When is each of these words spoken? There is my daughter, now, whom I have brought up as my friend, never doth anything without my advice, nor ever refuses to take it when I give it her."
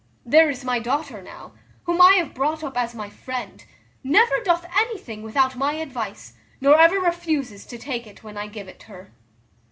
There 0.25 0.49
is 0.49 0.63
my 0.65 0.79
daughter, 0.79 1.21
now, 1.21 1.51
whom 1.83 2.01
I 2.01 2.13
have 2.13 2.33
brought 2.33 2.63
up 2.63 2.75
as 2.75 2.95
my 2.95 3.07
friend, 3.07 3.63
never 4.03 4.39
doth 4.43 4.65
anything 4.75 5.21
without 5.21 5.55
my 5.55 5.73
advice, 5.73 6.33
nor 6.59 6.79
ever 6.79 6.95
refuses 6.99 7.67
to 7.67 7.77
take 7.77 8.07
it 8.07 8.23
when 8.23 8.35
I 8.35 8.47
give 8.47 8.67
it 8.67 8.81
her." 8.89 9.11